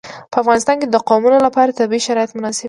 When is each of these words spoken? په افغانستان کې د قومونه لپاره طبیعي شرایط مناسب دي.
په 0.31 0.37
افغانستان 0.43 0.75
کې 0.81 0.87
د 0.89 0.95
قومونه 1.09 1.37
لپاره 1.47 1.77
طبیعي 1.79 2.01
شرایط 2.07 2.31
مناسب 2.37 2.55
دي. 2.55 2.59